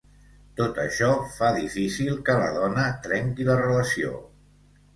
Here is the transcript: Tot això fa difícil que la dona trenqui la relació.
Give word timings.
Tot 0.59 0.79
això 0.83 1.09
fa 1.33 1.49
difícil 1.59 2.17
que 2.31 2.39
la 2.45 2.49
dona 2.57 2.89
trenqui 3.07 3.49
la 3.53 3.61
relació. 3.63 4.19